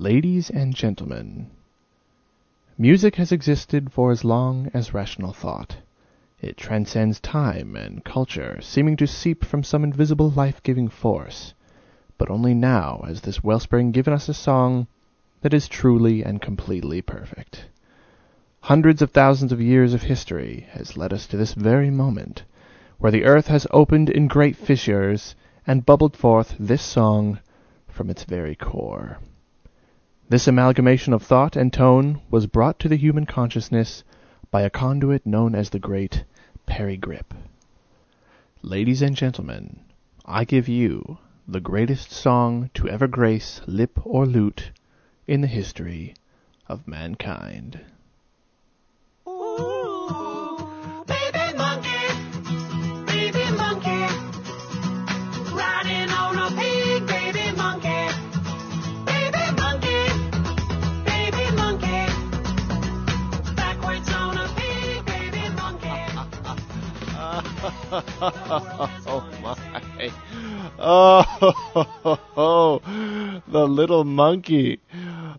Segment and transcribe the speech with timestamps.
[0.00, 1.50] Ladies and gentlemen,
[2.78, 5.76] music has existed for as long as rational thought.
[6.40, 11.52] It transcends time and culture, seeming to seep from some invisible life-giving force.
[12.16, 14.86] But only now has this wellspring given us a song
[15.42, 17.66] that is truly and completely perfect.
[18.60, 22.44] Hundreds of thousands of years of history has led us to this very moment,
[22.96, 25.36] where the earth has opened in great fissures
[25.66, 27.38] and bubbled forth this song
[27.86, 29.18] from its very core.
[30.30, 34.04] This amalgamation of thought and tone was brought to the human consciousness
[34.52, 36.22] by a conduit known as the great
[36.66, 37.34] Parry Gripp.
[38.62, 39.80] Ladies and gentlemen,
[40.24, 44.70] I give you the greatest song to ever grace lip or lute
[45.26, 46.14] in the history
[46.68, 47.80] of mankind.
[67.92, 70.10] oh my.
[70.78, 72.80] Oh,
[73.48, 74.80] the little monkey.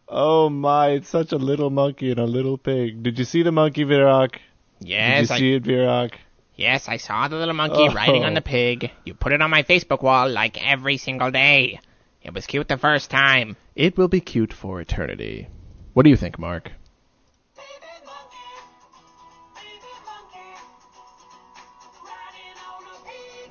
[0.08, 3.04] Oh my, it's such a little monkey and a little pig.
[3.04, 4.36] Did you see the monkey, Virok?
[4.80, 6.14] Yes, Did you I, see it, Virok?
[6.56, 8.36] yes, I saw the little monkey riding on Oh.
[8.36, 8.92] the pig.
[9.06, 11.80] You put it on my Facebook wall like every single day.
[12.22, 13.56] It was cute the first time.
[13.76, 15.48] It will be cute for eternity.
[15.94, 16.72] What do you think, Mark?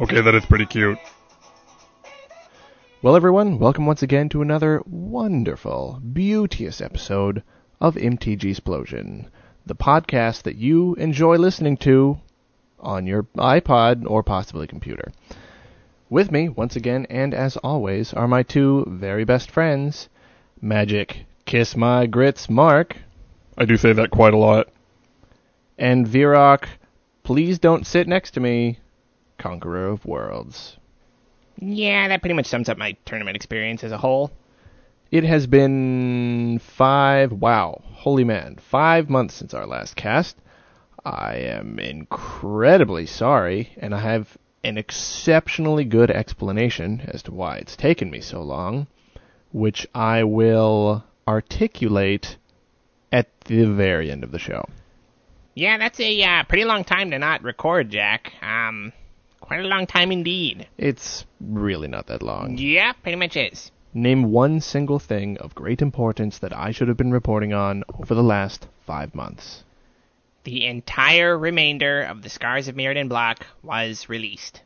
[0.01, 0.99] Okay, that is pretty cute.
[3.03, 7.43] Well, everyone, welcome once again to another wonderful, beauteous episode
[7.83, 9.27] of MTGSplosion,
[9.67, 12.19] the podcast that you enjoy listening to
[12.79, 15.13] on your iPod or possibly computer.
[16.09, 20.09] With me, once again, and as always, are my two very best friends,
[20.63, 22.97] Magic Kiss My Grits Mark
[23.59, 24.71] I do say that quite a lot.
[25.77, 26.65] and Virok
[27.23, 28.80] Please Don't Sit Next to Me,
[29.41, 30.77] Conqueror of Worlds.
[31.59, 34.31] Yeah, that pretty much sums up my tournament experience as a whole.
[35.11, 40.37] It has been five, wow, holy man, five months since our last cast.
[41.05, 47.77] I am incredibly sorry, and I have an exceptionally good explanation as to why it's
[47.77, 48.87] taken me so long,
[49.53, 52.37] which I will articulate
[53.11, 54.65] at the very end of the show.
[55.55, 58.33] Yeah, that's a uh, pretty long time to not record, Jack.
[58.43, 58.93] Um,
[59.41, 60.69] quite a long time indeed.
[60.79, 62.57] It's really not that long.
[62.59, 63.71] Yeah, pretty much is.
[63.93, 68.15] Name one single thing of great importance that I should have been reporting on over
[68.15, 69.65] the last five months.
[70.45, 74.63] The entire remainder of the Scars of Mirrodin block was released.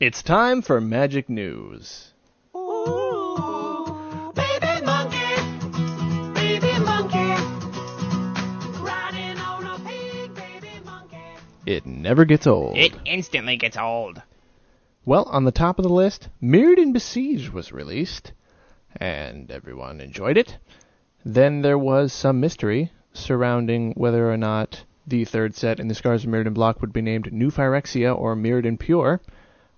[0.00, 2.12] It's time for Magic News.
[11.70, 12.76] It never gets old.
[12.76, 14.20] It instantly gets old.
[15.04, 18.32] Well, on the top of the list, Mirrodin Besieged was released,
[18.96, 20.58] and everyone enjoyed it.
[21.24, 26.24] Then there was some mystery surrounding whether or not the third set in the Scars
[26.24, 29.20] of Mirrodin block would be named New Phyrexia or Mirrodin Pure.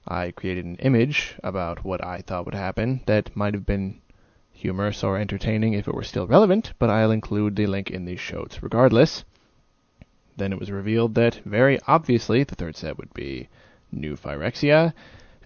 [0.09, 4.00] I created an image about what I thought would happen that might have been
[4.50, 8.19] humorous or entertaining if it were still relevant, but I'll include the link in these
[8.19, 9.24] shows regardless.
[10.37, 13.48] Then it was revealed that very obviously the third set would be
[13.91, 14.94] New Phyrexia,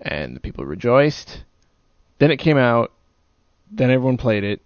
[0.01, 1.43] and the people rejoiced.
[2.19, 2.93] Then it came out,
[3.71, 4.63] then everyone played it,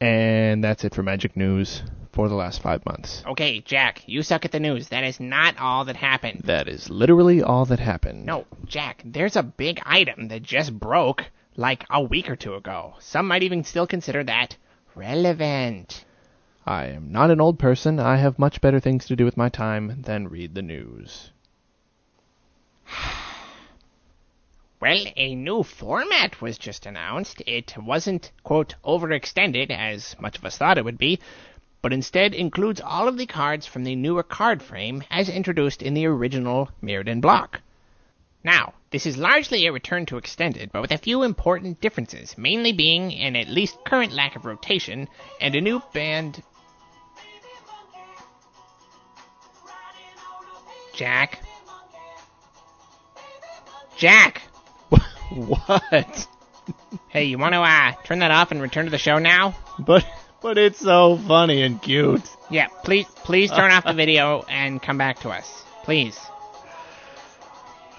[0.00, 3.22] and that's it for Magic News for the last five months.
[3.26, 4.88] Okay, Jack, you suck at the news.
[4.88, 6.42] That is not all that happened.
[6.44, 8.26] That is literally all that happened.
[8.26, 11.24] No, Jack, there's a big item that just broke
[11.56, 12.94] like a week or two ago.
[12.98, 14.56] Some might even still consider that
[14.94, 16.04] relevant.
[16.64, 17.98] I am not an old person.
[17.98, 21.30] I have much better things to do with my time than read the news.
[24.80, 27.40] Well, a new format was just announced.
[27.46, 31.20] It wasn't, quote, overextended, as much of us thought it would be,
[31.82, 35.94] but instead includes all of the cards from the newer card frame as introduced in
[35.94, 37.60] the original Mirrodin block.
[38.42, 42.72] Now, this is largely a return to extended, but with a few important differences, mainly
[42.72, 45.08] being an at least current lack of rotation
[45.40, 46.42] and a new band.
[50.94, 51.40] Jack.
[53.96, 54.42] Jack!
[55.32, 56.28] What?
[57.08, 59.54] Hey, you want to uh, turn that off and return to the show now?
[59.78, 60.04] But
[60.42, 62.20] but it's so funny and cute.
[62.50, 66.18] Yeah, please, please turn off the video and come back to us, please.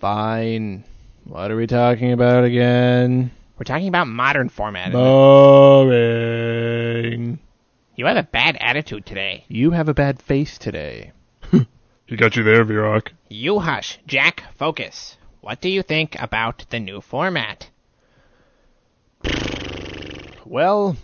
[0.00, 0.84] Fine.
[1.24, 3.32] What are we talking about again?
[3.58, 4.92] We're talking about modern format.
[4.92, 6.57] Boring.
[7.98, 9.44] You have a bad attitude today.
[9.48, 11.10] You have a bad face today.
[12.06, 13.08] He got you there, Virok.
[13.28, 13.98] You hush.
[14.06, 15.16] Jack, focus.
[15.40, 17.70] What do you think about the new format?
[20.44, 20.96] Well,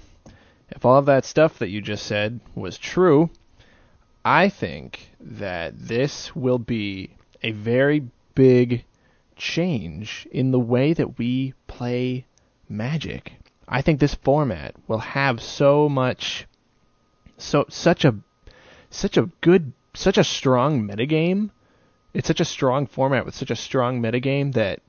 [0.71, 3.29] if all of that stuff that you just said was true,
[4.25, 7.11] I think that this will be
[7.43, 8.85] a very big
[9.35, 12.25] change in the way that we play
[12.69, 13.33] Magic.
[13.69, 16.47] I think this format will have so much
[17.39, 18.15] so such a
[18.91, 21.51] such a good such a strong metagame.
[22.13, 24.81] It's such a strong format with such a strong metagame that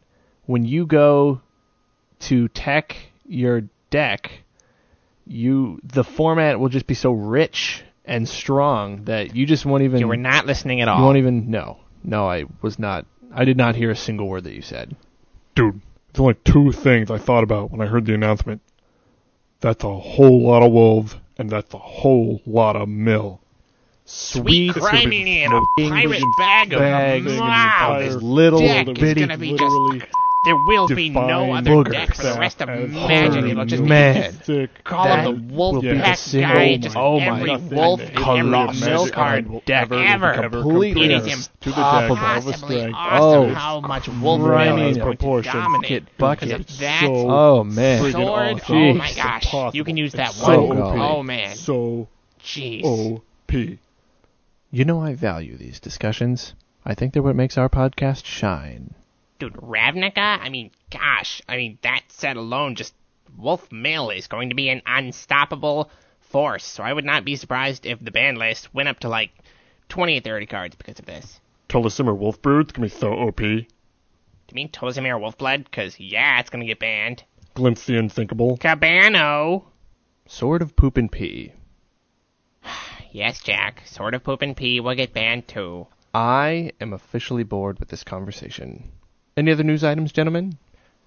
[0.45, 1.41] when you go
[2.19, 2.95] to tech
[3.27, 4.31] your deck,
[5.25, 9.99] you the format will just be so rich and strong that you just won't even
[9.99, 11.03] You were not listening at you all.
[11.03, 14.53] won't even no no I was not I did not hear a single word that
[14.53, 14.95] you said.
[15.55, 15.81] Dude,
[16.13, 18.61] there's only two things I thought about when I heard the announcement.
[19.61, 23.41] That's a whole lot of wolves, and that's a whole lot of mill.
[24.05, 27.95] Sweet be criminy and a pirate bag of bag in the wow.
[27.95, 30.11] entire This little is bitty gonna be literally just.
[30.45, 33.33] There will be no other booger deck for the rest of as Magic.
[33.33, 34.33] holy It'll just man.
[34.45, 36.77] be call That him the wolf will be pack single- guy.
[36.77, 40.33] Just oh my every nothing wolf in in every mill card deck ever, ever.
[40.33, 44.97] ever Completely It compare to the deck impossibly awesome Oh, how much grimy Wolverine is
[44.97, 45.53] as going to proportion.
[45.53, 46.17] dominate.
[46.17, 46.39] Bucket.
[46.49, 47.99] Because of It's that so Oh man.
[48.11, 48.75] sword, oh awesome.
[48.77, 49.71] oh my gosh, Impossible.
[49.73, 50.55] you can use that It's one.
[50.55, 50.71] so
[51.01, 52.07] Oh man, So
[52.43, 52.83] jeez.
[52.83, 53.77] OP.
[54.71, 56.53] You know I value these discussions.
[56.85, 58.93] I think they're what makes our podcast shine.
[59.39, 60.39] Dude, Ravnica?
[60.39, 61.41] I mean, gosh.
[61.47, 62.93] I mean, that set alone, just
[63.37, 65.89] Wolf Mill is going to be an unstoppable
[66.21, 66.63] force.
[66.63, 69.31] So I would not be surprised if the ban list went up to like
[69.89, 71.39] 20 or 30 cards because of this.
[71.67, 73.65] Telesimmer Wolfbrood's gonna be so OP.
[74.47, 75.63] Do you mean Tolzimir Wolfblood?
[75.63, 77.23] Because, yeah, it's going to get banned.
[77.55, 78.57] Glimpse the Unthinkable.
[78.57, 79.65] Cabano!
[80.27, 81.51] Sword of Poop and Pee.
[83.11, 83.81] Yes, Jack.
[83.85, 85.87] Sort of Poop and Pee will get banned too.
[86.13, 88.91] I am officially bored with this conversation.
[89.37, 90.57] Any other news items, gentlemen?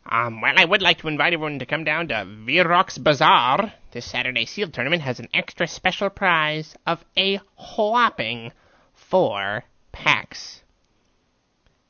[0.04, 3.72] Um, well, I would like to invite everyone to come down to Virok's Bazaar.
[3.92, 8.52] This Saturday Seal Tournament has an extra special prize of a whopping
[8.94, 10.60] four packs.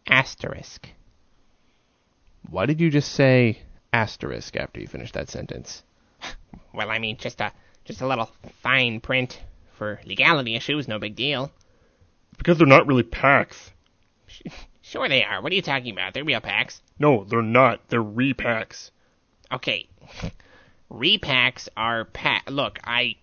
[0.07, 0.89] Asterisk.
[2.49, 3.63] Why did you just say
[3.93, 5.83] asterisk after you finished that sentence?
[6.73, 7.53] Well, I mean, just a
[7.85, 8.31] just a little
[8.63, 9.41] fine print
[9.77, 11.51] for legality issues, no big deal.
[12.37, 13.73] Because they're not really packs.
[14.89, 15.43] Sure they are.
[15.43, 16.15] What are you talking about?
[16.15, 16.81] They're real packs.
[16.99, 17.81] No, they're not.
[17.89, 18.91] They're repacks.
[19.53, 19.89] Okay.
[20.91, 22.51] Repacks are pack.
[22.51, 23.17] Look, I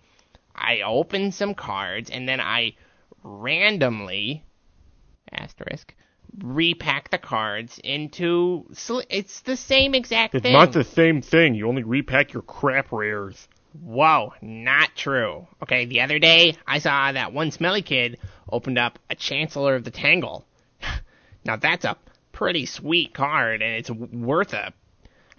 [0.54, 2.74] I open some cards and then I
[3.24, 4.44] randomly
[5.32, 5.92] asterisk
[6.42, 8.66] repack the cards into.
[8.72, 10.52] sl- It's the same exact It's thing.
[10.52, 11.54] not the same thing.
[11.54, 13.48] You only repack your crap rares.
[13.72, 15.46] Whoa, not true.
[15.62, 18.18] Okay, the other day I saw that one smelly kid
[18.50, 20.45] opened up a Chancellor of the Tangle.
[21.46, 21.96] Now that's a
[22.32, 24.72] pretty sweet card, and it's worth a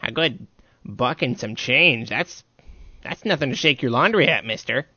[0.01, 0.47] a good
[0.83, 2.09] buck and some change.
[2.09, 2.43] That's
[3.03, 4.87] that's nothing to shake your laundry at, Mister.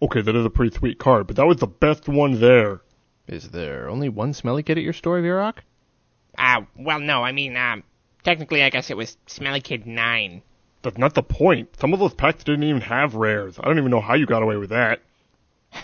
[0.00, 2.80] Okay, that is a pretty sweet card, but that was the best one there.
[3.26, 5.58] Is there only one smelly kid at your store, Virok?
[6.38, 7.82] Uh, well, no, I mean, um,
[8.22, 10.42] technically, I guess it was Smelly Kid Nine.
[10.82, 11.70] That's not the point.
[11.80, 13.58] Some of those packs didn't even have rares.
[13.58, 15.00] I don't even know how you got away with that.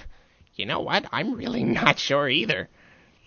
[0.55, 1.07] You know what?
[1.11, 2.69] I'm really not sure either.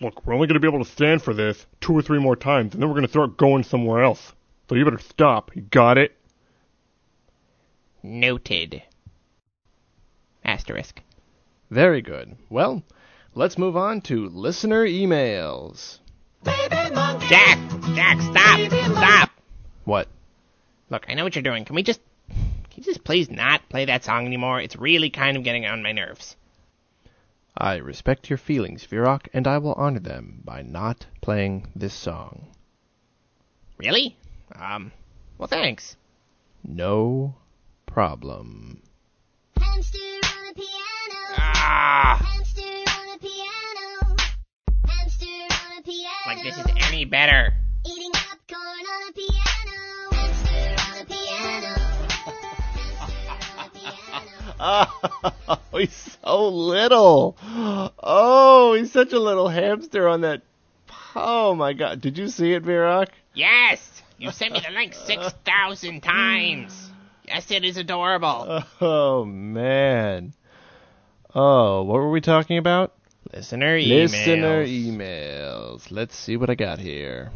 [0.01, 2.35] Look, we're only going to be able to stand for this two or three more
[2.35, 4.33] times, and then we're going to start going somewhere else.
[4.67, 5.55] So you better stop.
[5.55, 6.17] You got it?
[8.03, 8.83] Noted.
[10.43, 11.01] Asterisk.
[11.71, 12.35] Very good.
[12.49, 12.83] Well,
[13.33, 15.99] let's move on to listener emails.
[16.43, 17.27] Baby monkey.
[17.27, 17.57] Jack!
[17.95, 18.59] Jack, stop!
[18.69, 19.29] Stop!
[19.85, 20.07] What?
[20.89, 21.65] Look, I know what you're doing.
[21.65, 22.01] Can we just.
[22.29, 24.59] Can you just please not play that song anymore?
[24.59, 26.35] It's really kind of getting on my nerves.
[27.57, 32.47] I respect your feelings, Virok, and I will honor them by not playing this song.
[33.77, 34.17] Really?
[34.53, 34.91] Um,
[35.37, 35.95] well, thanks.
[36.63, 37.35] No
[37.85, 38.81] problem.
[39.57, 41.35] Hamster on a piano.
[41.37, 42.21] Ah!
[42.25, 44.15] Hamster on a piano.
[44.85, 46.09] Hamster on a piano.
[46.27, 47.53] Like this is any better.
[54.67, 57.37] Oh, he's so little.
[57.43, 60.41] Oh, he's such a little hamster on that.
[61.15, 62.01] Oh my god.
[62.01, 63.09] Did you see it, Virok?
[63.35, 64.01] Yes!
[64.17, 66.89] You sent me the link 6,000 times!
[67.27, 68.63] Yes, it is adorable.
[68.81, 70.33] Oh, man.
[71.33, 72.93] Oh, what were we talking about?
[73.33, 74.11] Listener emails.
[74.11, 75.91] Listener emails.
[75.91, 77.31] Let's see what I got here.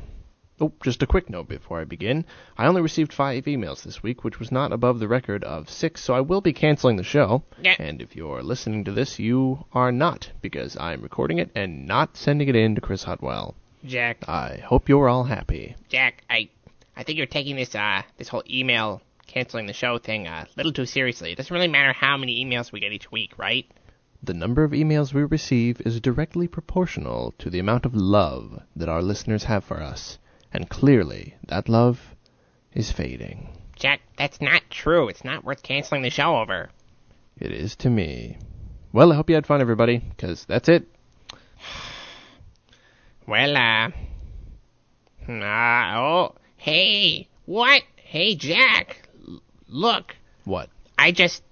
[0.61, 2.25] Oh, just a quick note before I begin.
[2.57, 6.01] I only received five emails this week, which was not above the record of six,
[6.03, 7.43] so I will be canceling the show.
[7.61, 7.75] Yeah.
[7.79, 12.17] And if you're listening to this, you are not, because I'm recording it and not
[12.17, 13.55] sending it in to Chris Otwell.
[13.85, 15.75] Jack, I hope you're all happy.
[15.87, 16.49] Jack, I,
[16.97, 20.57] I think you're taking this, uh, this whole email canceling the show thing uh, a
[20.57, 21.31] little too seriously.
[21.31, 23.65] It doesn't really matter how many emails we get each week, right?
[24.21, 28.89] The number of emails we receive is directly proportional to the amount of love that
[28.89, 30.17] our listeners have for us,
[30.53, 32.15] and clearly that love
[32.73, 33.49] is fading.
[33.75, 35.07] Jack, that's not true.
[35.07, 36.69] It's not worth canceling the show over.
[37.37, 38.37] It is to me.
[38.91, 40.85] Well, I hope you had fun, everybody, because that's it.
[43.27, 43.89] Well, uh,
[45.31, 47.83] uh, oh, hey, what?
[47.97, 50.15] Hey, Jack, l- look,
[50.45, 50.69] What?
[50.97, 51.43] I just,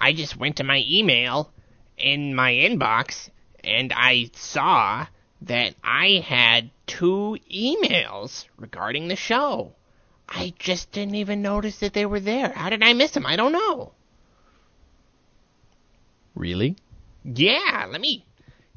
[0.00, 1.52] I just went to my email
[1.98, 3.28] in my inbox
[3.62, 5.06] and I saw
[5.42, 9.74] that I had two emails regarding the show.
[10.28, 12.50] I just didn't even notice that they were there.
[12.50, 13.24] How did I miss them?
[13.24, 13.92] I don't know.
[16.34, 16.76] Really?
[17.24, 18.24] Yeah, let me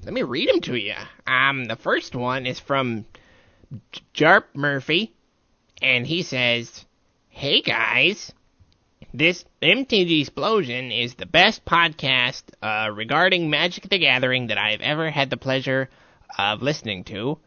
[0.03, 0.95] let me read them to you.
[1.27, 3.05] Um, the first one is from
[4.13, 5.13] Jarp Murphy,
[5.81, 6.85] and he says,
[7.29, 8.33] "Hey guys,
[9.13, 15.29] this MTGSplosion is the best podcast uh, regarding Magic the Gathering that I've ever had
[15.29, 15.89] the pleasure
[16.37, 17.39] of listening to."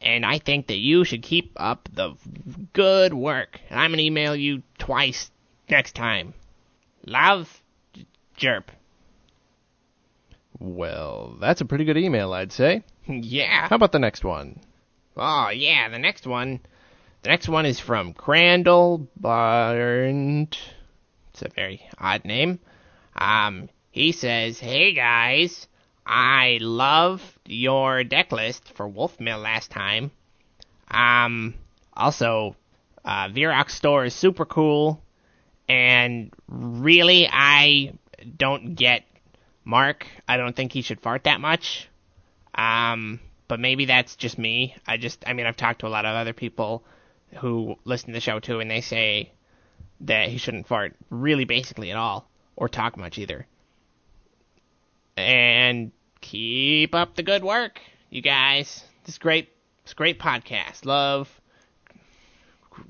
[0.00, 2.14] And I think that you should keep up the
[2.72, 3.60] good work.
[3.70, 5.30] And I'm gonna email you twice
[5.68, 6.34] next time.
[7.04, 7.62] Love,
[8.38, 8.64] Jerp.
[10.58, 12.82] Well, that's a pretty good email, I'd say.
[13.06, 13.68] yeah.
[13.68, 14.60] How about the next one?
[15.16, 16.60] Oh yeah, the next one.
[17.22, 20.58] The next one is from Crandall Barnt.
[21.30, 22.60] It's a very odd name.
[23.14, 25.66] Um, he says, "Hey guys,
[26.06, 30.12] I love your deck list for Wolfmill last time.
[30.88, 31.54] Um,
[31.92, 32.54] also,
[33.04, 35.02] uh, Virok's store is super cool,
[35.68, 37.94] and really, I
[38.36, 39.02] don't get
[39.64, 40.06] Mark.
[40.28, 41.88] I don't think he should fart that much.
[42.54, 44.76] Um, but maybe that's just me.
[44.86, 46.84] I just, I mean, I've talked to a lot of other people
[47.38, 49.32] who listen to the show too, and they say
[50.02, 53.46] that he shouldn't fart really basically at all, or talk much either.
[55.16, 57.80] And keep up the good work,
[58.10, 58.84] you guys.
[59.04, 59.48] This great,
[59.84, 60.84] this great podcast.
[60.84, 61.40] Love.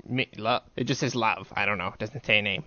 [0.05, 0.63] Me, love.
[0.75, 1.47] It just says love.
[1.55, 1.87] I don't know.
[1.87, 2.63] It doesn't say a name.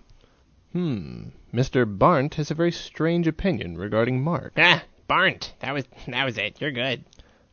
[0.73, 1.25] Hmm.
[1.52, 1.85] Mr.
[1.99, 4.52] Barnt has a very strange opinion regarding Mark.
[4.57, 5.52] Ah, Barnt.
[5.61, 6.61] That was, that was it.
[6.61, 7.05] You're good.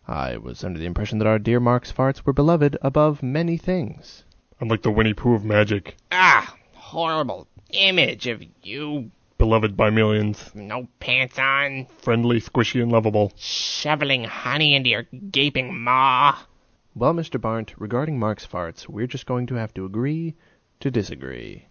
[0.08, 4.24] I was under the impression that our dear Mark's farts were beloved above many things.
[4.62, 10.52] I'm like the Winnie Pooh of magic, Ah, horrible image of you beloved by millions,
[10.56, 13.32] no pants on, friendly, squishy, and lovable.
[13.38, 16.38] shoveling honey into your gaping maw.
[16.96, 17.40] Well, Mr.
[17.40, 20.36] Barnt, regarding Mark's farts, we're just going to have to agree
[20.80, 21.66] to disagree.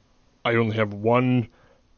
[0.45, 1.49] I only have one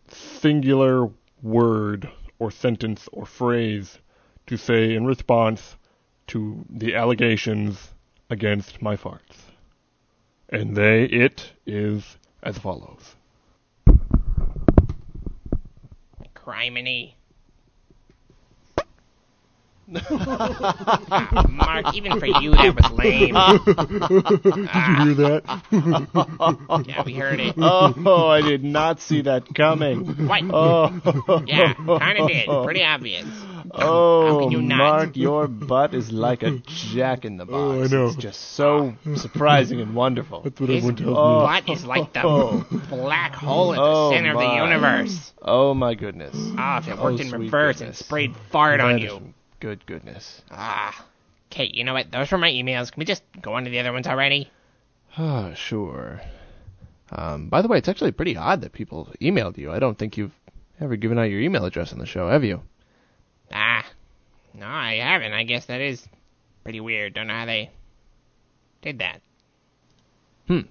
[0.08, 1.10] singular
[1.42, 3.98] word or sentence or phrase
[4.46, 5.76] to say in response
[6.28, 7.92] to the allegations
[8.30, 9.52] against my farts.
[10.48, 13.16] And they, it is as follows.
[16.48, 17.12] Criminy.
[19.94, 23.34] Ah, Mark, even for you, that was lame.
[24.44, 25.42] Did you hear that?
[26.86, 27.54] Yeah, we heard it.
[27.58, 30.04] Oh, I did not see that coming.
[30.26, 30.42] What?
[30.52, 32.48] Oh, Yeah, kind of did.
[32.64, 33.26] Pretty obvious.
[33.74, 34.76] Oh, can you not?
[34.78, 37.54] Mark, your butt is like a jack in the box.
[37.54, 38.06] Oh, I know.
[38.06, 40.42] It's just so surprising and wonderful.
[40.42, 41.38] That's what His everyone tells Oh.
[41.40, 41.46] me.
[41.46, 45.32] butt is like the black hole at the Oh, center of the universe.
[45.42, 46.34] Oh my goodness.
[46.56, 47.98] Ah, if it Oh, worked in sweet reverse and goodness.
[47.98, 49.34] sprayed fart on you.
[49.60, 50.42] Good goodness.
[50.50, 51.04] Ah.
[51.50, 52.10] Okay, you know what?
[52.12, 52.92] Those were my emails.
[52.92, 54.50] Can we just go on to the other ones already?
[55.16, 56.20] Ah, sure.
[57.10, 59.72] Um, by the way, it's actually pretty odd that people emailed you.
[59.72, 60.34] I don't think you've
[60.80, 62.60] ever given out your email address on the show, have you?
[64.58, 65.32] No, I haven't.
[65.32, 66.04] I guess that is
[66.64, 67.14] pretty weird.
[67.14, 67.70] Don't know how they
[68.82, 69.20] did that.
[70.48, 70.62] Hmm.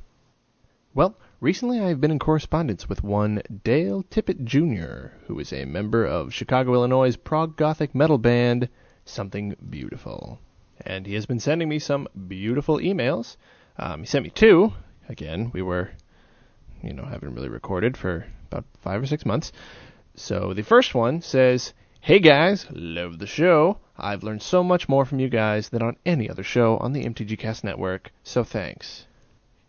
[0.93, 6.05] Well, recently I've been in correspondence with one Dale Tippett Jr., who is a member
[6.05, 8.67] of Chicago, Illinois' prog gothic metal band
[9.05, 10.39] Something Beautiful.
[10.81, 13.37] And he has been sending me some beautiful emails.
[13.77, 14.73] Um, he sent me two.
[15.07, 15.91] Again, we were,
[16.83, 19.53] you know, haven't really recorded for about five or six months.
[20.15, 23.79] So the first one says, Hey guys, love the show.
[23.97, 27.03] I've learned so much more from you guys than on any other show on the
[27.03, 29.07] MTG Cast Network, so thanks.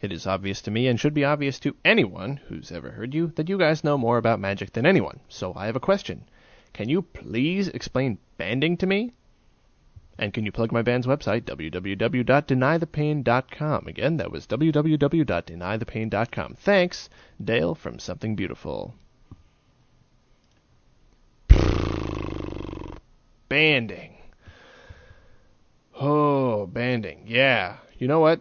[0.00, 3.32] It is obvious to me and should be obvious to anyone who's ever heard you
[3.35, 5.18] that you guys know more about magic than anyone.
[5.28, 6.28] So I have a question.
[6.73, 9.14] Can you please explain banding to me?
[10.16, 13.87] And can you plug my band's website, www.denythepain.com?
[13.88, 16.54] Again, that was www.denythepain.com.
[16.54, 17.11] Thanks,
[17.42, 18.94] Dale from Something Beautiful.
[23.49, 24.14] Banding.
[26.00, 27.25] Oh, banding.
[27.26, 27.76] Yeah.
[27.99, 28.40] You know what?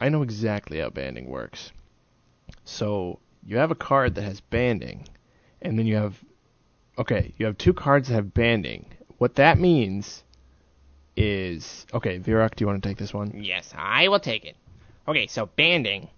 [0.00, 1.72] I know exactly how banding works.
[2.64, 5.08] So, you have a card that has banding,
[5.60, 6.16] and then you have.
[6.98, 8.86] Okay, you have two cards that have banding.
[9.18, 10.22] What that means
[11.16, 11.86] is.
[11.92, 13.42] Okay, Virok, do you want to take this one?
[13.42, 14.56] Yes, I will take it.
[15.08, 16.08] Okay, so banding.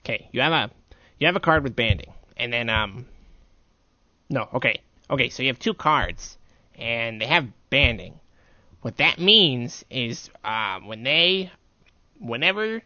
[0.00, 0.70] Okay, you have a
[1.18, 3.06] you have a card with banding, and then um.
[4.30, 4.80] No, okay,
[5.10, 5.30] okay.
[5.30, 6.36] So you have two cards,
[6.76, 8.20] and they have banding.
[8.82, 11.50] What that means is uh, when they,
[12.20, 12.82] whenever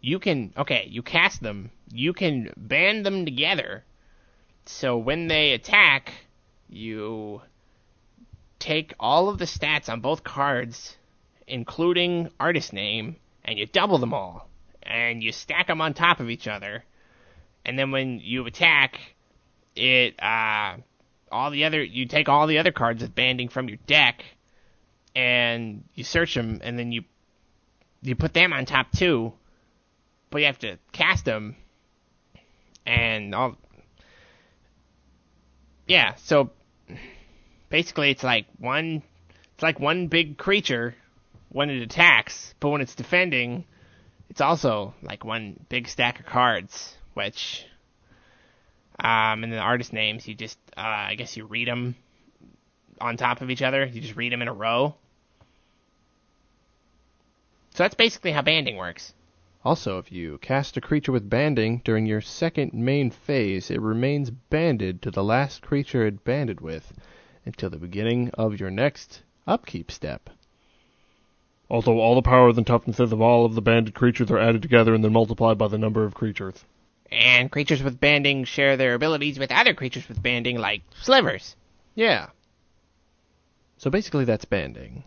[0.00, 3.84] you can, okay, you cast them, you can band them together.
[4.66, 6.12] So when they attack,
[6.68, 7.40] you
[8.58, 10.96] take all of the stats on both cards,
[11.46, 14.48] including artist name, and you double them all,
[14.82, 16.84] and you stack them on top of each other.
[17.64, 18.98] And then when you attack,
[19.74, 20.76] it uh,
[21.30, 24.24] all the other you take all the other cards with banding from your deck,
[25.14, 27.04] and you search them, and then you
[28.02, 29.32] you put them on top too,
[30.30, 31.56] but you have to cast them,
[32.86, 33.56] and all.
[35.86, 36.50] Yeah, so
[37.70, 39.02] basically it's like one
[39.54, 40.94] it's like one big creature
[41.48, 43.64] when it attacks, but when it's defending,
[44.30, 47.66] it's also like one big stack of cards, which
[48.98, 51.94] um and the artist names you just uh I guess you read them
[53.00, 53.84] on top of each other.
[53.84, 54.94] You just read them in a row.
[57.74, 59.14] So that's basically how banding works.
[59.64, 64.30] Also, if you cast a creature with banding during your second main phase, it remains
[64.30, 66.92] banded to the last creature it banded with
[67.44, 70.30] until the beginning of your next upkeep step.
[71.68, 74.94] Also, all the powers and toughness of all of the banded creatures are added together
[74.94, 76.64] and then multiplied by the number of creatures.
[77.10, 81.56] And creatures with banding share their abilities with other creatures with banding, like slivers.
[81.94, 82.28] Yeah.
[83.78, 85.04] So basically, that's banding.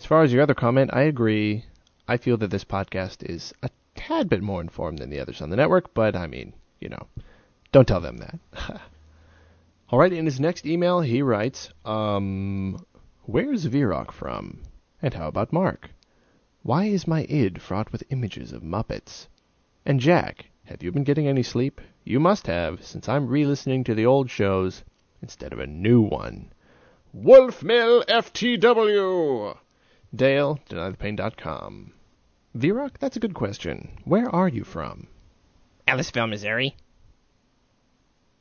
[0.00, 1.64] As far as your other comment, I agree.
[2.08, 5.50] I feel that this podcast is a tad bit more informed than the others on
[5.50, 7.06] the network, but I mean, you know,
[7.70, 8.38] don't tell them that.
[9.90, 12.84] All right, in his next email, he writes, um,
[13.24, 14.62] Where's Virok from?
[15.00, 15.90] And how about Mark?
[16.62, 19.28] Why is my id fraught with images of Muppets?
[19.84, 21.82] And Jack, have you been getting any sleep?
[22.02, 24.82] You must have, since I'm re listening to the old shows
[25.20, 26.50] instead of a new one.
[27.14, 29.58] Wolfmill FTW!
[30.14, 31.92] Dale, denythepain.com.
[32.56, 33.98] Virok, that's a good question.
[34.04, 35.08] Where are you from?
[35.86, 36.74] Ellisville, Missouri.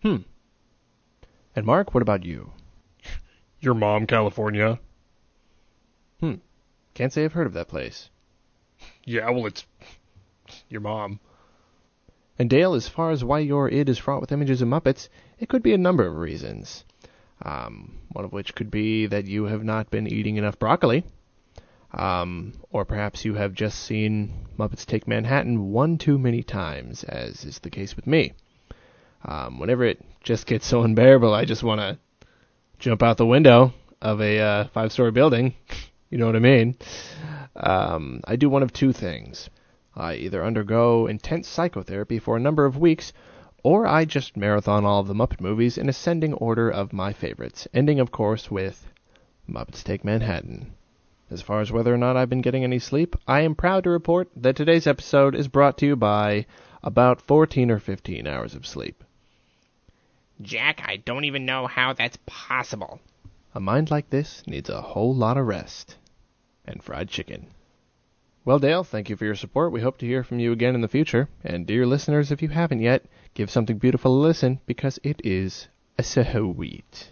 [0.02, 0.24] Hmm.
[1.54, 2.54] And Mark, what about you?
[3.60, 4.80] Your mom, California.
[6.22, 6.36] Hmm.
[6.94, 8.10] Can't say I've heard of that place.
[9.04, 9.66] Yeah, well, it's
[10.70, 11.20] your mom.
[12.42, 15.48] And Dale, as far as why your id is fraught with images of Muppets, it
[15.48, 16.84] could be a number of reasons.
[17.44, 21.04] Um, one of which could be that you have not been eating enough broccoli.
[21.94, 27.46] Um, or perhaps you have just seen Muppets Take Manhattan one too many times, as
[27.46, 28.34] is the case with me.
[29.24, 32.00] Um, whenever it just gets so unbearable, I just want to
[32.80, 35.54] jump out the window of a uh, five-story building.
[36.10, 36.76] you know what I mean?
[37.56, 39.52] Um, I do one of two things.
[39.96, 43.12] I either undergo intense psychotherapy for a number of weeks,
[43.64, 47.68] or I just marathon all of the Muppet movies in ascending order of my favorites,
[47.74, 48.90] ending, of course, with
[49.50, 50.74] Muppets Take Manhattan.
[51.30, 53.90] As far as whether or not I've been getting any sleep, I am proud to
[53.90, 56.46] report that today's episode is brought to you by
[56.84, 59.04] about 14 or 15 hours of sleep.
[60.42, 63.00] Jack, I don't even know how that's possible.
[63.54, 65.98] A mind like this needs a whole lot of rest.
[66.66, 67.48] And fried chicken.
[68.44, 69.72] Well, Dale, thank you for your support.
[69.72, 71.30] We hope to hear from you again in the future.
[71.44, 75.68] And dear listeners, if you haven't yet, give something beautiful a listen because it is
[76.00, 77.12] a sweet.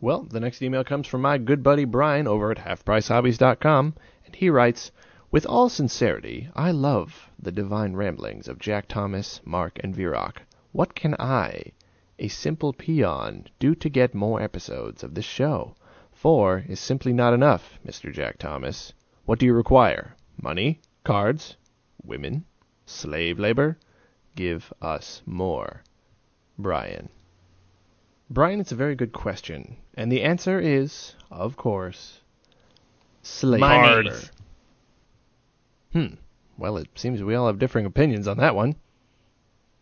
[0.00, 4.48] Well, the next email comes from my good buddy Brian over at halfpricehobbies.com, and he
[4.50, 4.92] writes,
[5.32, 10.36] With all sincerity, I love the divine ramblings of Jack Thomas, Mark, and Virok.
[10.70, 11.72] What can I,
[12.20, 15.74] a simple peon, do to get more episodes of this show?
[16.12, 18.12] Four is simply not enough, Mr.
[18.12, 18.92] Jack Thomas.
[19.24, 20.14] What do you require?
[20.42, 20.80] Money?
[21.04, 21.56] Cards?
[22.02, 22.44] Women?
[22.86, 23.78] Slave labor?
[24.36, 25.82] Give us more.
[26.58, 27.08] Brian.
[28.30, 29.76] Brian, it's a very good question.
[29.94, 32.20] And the answer is, of course,
[33.22, 34.08] slave Money.
[34.08, 34.20] labor.
[35.92, 36.14] Hmm.
[36.56, 38.76] Well, it seems we all have differing opinions on that one.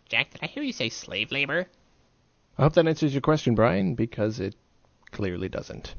[0.08, 1.66] Jack, did I hear you say slave labor?
[2.56, 4.54] I hope that answers your question, Brian, because it
[5.12, 5.94] clearly doesn't.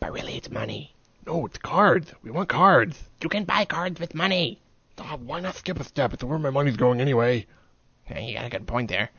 [0.00, 0.94] But really, it's money.
[1.28, 2.10] No, it's cards.
[2.22, 2.98] We want cards.
[3.22, 4.62] You can buy cards with money.
[4.96, 6.14] Ah, why not skip a step?
[6.14, 7.44] It's where my money's going anyway.
[8.08, 9.10] Yeah, you got a good point there.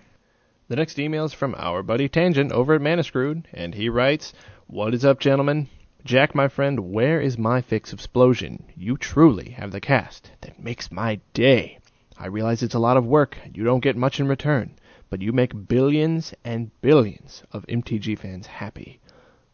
[0.69, 4.33] The next email is from our buddy Tangent over at Manascrewed, and he writes,
[4.65, 5.69] What is up, gentlemen?
[6.03, 8.63] Jack, my friend, where is my fix of explosion?
[8.75, 11.77] You truly have the cast that makes my day.
[12.17, 14.79] I realize it's a lot of work, and you don't get much in return,
[15.11, 18.99] but you make billions and billions of MTG fans happy.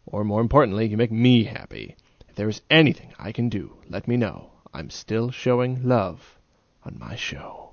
[0.06, 1.98] Or more importantly, you make me happy.
[2.36, 4.52] There is anything I can do, let me know.
[4.74, 6.38] I'm still showing love
[6.84, 7.72] on my show.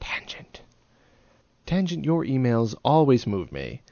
[0.00, 0.62] Tangent.
[1.66, 3.82] Tangent, your emails always move me.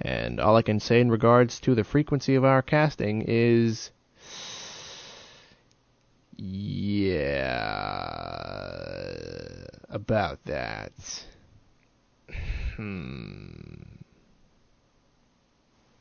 [0.00, 3.90] And all I can say in regards to the frequency of our casting is.
[6.36, 7.26] Yeah.
[9.90, 10.92] About that.
[12.76, 13.82] Hmm.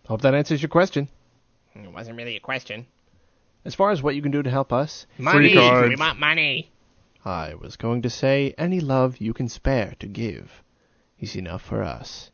[0.08, 1.10] Hope that answers your question.
[1.76, 2.88] It wasn't really a question.
[3.66, 5.54] As far as what you can do to help us, Money.
[5.54, 5.90] cards.
[5.90, 6.72] We want money.
[7.26, 10.64] I was going to say any love you can spare to give
[11.20, 12.32] is enough for us.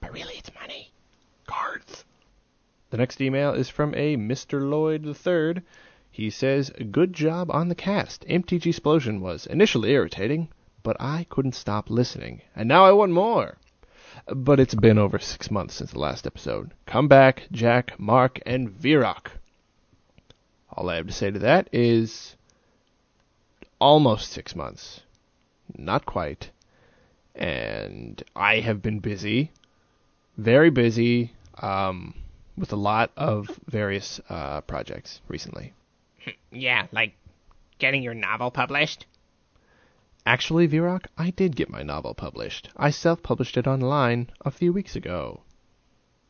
[0.00, 0.92] But really, it's money.
[1.46, 2.04] Cards.
[2.88, 4.68] The next email is from a Mr.
[4.68, 5.62] Lloyd III.
[6.10, 8.26] He says, Good job on the cast.
[8.26, 10.48] MTGSplosion was initially irritating,
[10.82, 13.58] but I couldn't stop listening, and now I want more.
[14.26, 16.72] But it's been over six months since the last episode.
[16.86, 19.28] Come back, Jack, Mark, and Virok.
[20.72, 22.36] All I have to say to that is
[23.80, 25.00] almost six months.
[25.76, 26.50] Not quite.
[27.34, 29.52] And I have been busy,
[30.36, 32.14] very busy, um,
[32.56, 35.72] with a lot of various uh, projects recently.
[36.52, 37.14] Yeah, like
[37.78, 39.06] getting your novel published.
[40.32, 42.68] Actually, Virok, I did get my novel published.
[42.76, 45.40] I self-published it online a few weeks ago.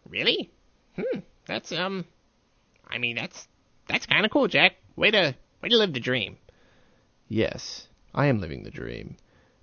[0.09, 0.51] Really?
[0.97, 1.19] Hmm.
[1.45, 2.07] That's um.
[2.89, 3.47] I mean, that's
[3.89, 4.77] that's kind of cool, Jack.
[4.97, 6.39] Way to way to live the dream.
[7.29, 9.19] Yes, I am living the dream.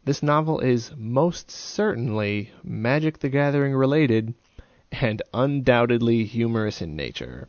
[0.06, 4.36] This novel is most certainly Magic the Gathering related
[4.92, 7.48] and undoubtedly humorous in nature.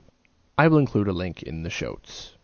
[0.57, 2.38] I will include a link in the shows.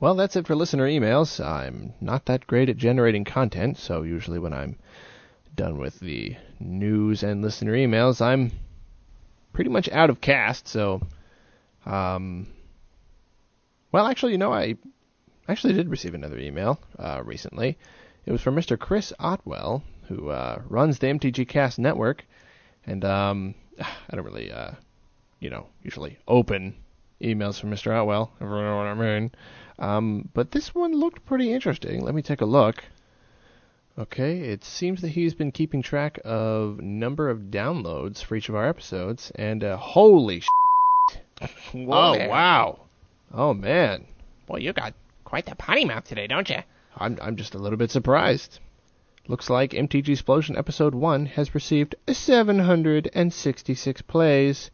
[0.00, 1.44] Well, that's it for listener emails.
[1.44, 4.76] I'm not that great at generating content, so usually when I'm
[5.54, 8.52] done with the news and listener emails, I'm
[9.52, 11.00] pretty much out of cast, so
[11.86, 12.46] um
[13.94, 14.74] well, actually, you know, I
[15.46, 17.78] actually did receive another email uh, recently.
[18.26, 18.76] It was from Mr.
[18.76, 22.24] Chris Otwell, who uh, runs the MTG Cast network,
[22.84, 24.72] and um, I don't really, uh,
[25.38, 26.74] you know, usually open
[27.22, 27.96] emails from Mr.
[27.96, 28.32] Otwell.
[28.40, 29.30] Everyone know what I mean.
[29.78, 32.02] Um, but this one looked pretty interesting.
[32.02, 32.84] Let me take a look.
[33.98, 38.54] Okay, it seems that he's been keeping track of number of downloads for each of
[38.56, 40.46] our episodes, and uh, holy sh!
[41.72, 42.28] Whoa Oh there.
[42.28, 42.80] wow!
[43.32, 44.06] Oh man,
[44.46, 46.58] Boy, you got quite the potty mouth today, don't you?
[46.96, 48.58] I'm I'm just a little bit surprised.
[49.28, 54.70] Looks like MTGSplosion Episode 1 has received 766 plays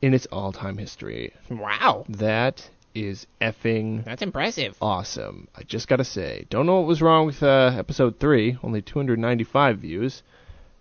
[0.00, 1.32] in its all-time history.
[1.48, 4.76] Wow, That is effing that's impressive.
[4.80, 5.48] awesome.
[5.56, 9.78] I just gotta say, don't know what was wrong with uh, Episode 3, only 295
[9.78, 10.22] views.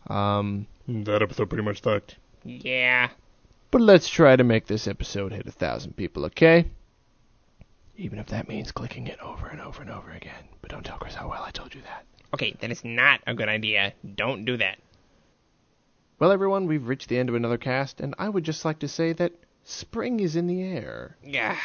[0.08, 2.18] Um, That episode pretty much sucked.
[2.44, 3.10] Yeah.
[3.70, 6.66] but let's try to make this episode hit a thousand people, okay?
[7.98, 10.44] Even if that means clicking it over and over and over again.
[10.62, 12.06] But don't tell Chris how well I told you that.
[12.34, 13.94] Okay, then it's not a good idea.
[14.16, 14.80] Don't do that.
[16.18, 18.88] Well, everyone, we've reached the end of another cast, and I would just like to
[18.88, 21.18] say that spring is in the air,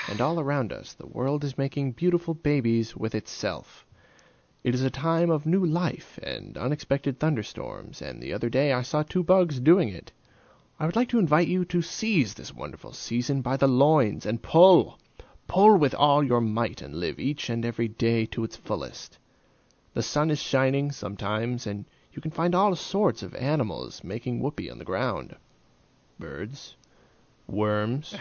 [0.08, 3.86] and all around us the world is making beautiful babies with itself.
[4.62, 8.82] It is a time of new life and unexpected thunderstorms, and the other day I
[8.82, 10.12] saw two bugs doing it.
[10.78, 14.42] I would like to invite you to seize this wonderful season by the loins and
[14.42, 14.98] pull.
[15.46, 19.18] Pull with all your might and live each and every day to its fullest.
[19.94, 24.70] The sun is shining sometimes, and you can find all sorts of animals making whoopee
[24.70, 25.36] on the ground.
[26.18, 26.76] Birds,
[27.48, 28.14] worms,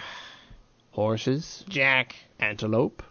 [0.92, 2.16] horses, Jack.
[2.40, 3.04] antelope,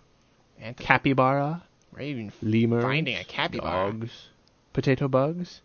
[0.78, 3.92] capybara, where are you even lemurs, finding a capybara?
[3.92, 4.28] dogs,
[4.72, 5.60] potato bugs,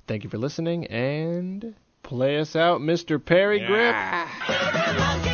[0.08, 3.24] Thank you for listening and play us out, Mr.
[3.24, 4.28] Parry yeah.
[4.46, 5.31] Gripp.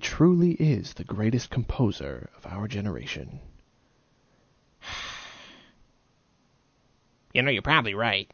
[0.00, 3.40] truly is the greatest composer of our generation.
[7.34, 8.30] you know, you're probably right.